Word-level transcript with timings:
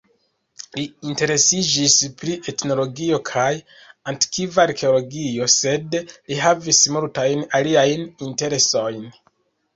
Li 0.77 0.83
interesiĝis 1.09 1.97
pri 2.21 2.37
etnologio 2.51 3.19
kaj 3.31 3.51
antikva 4.13 4.65
arkeologio, 4.65 5.49
sed 5.57 5.99
li 6.09 6.41
havis 6.47 6.83
multajn 6.97 7.47
aliajn 7.63 8.11
interesojn. 8.31 9.09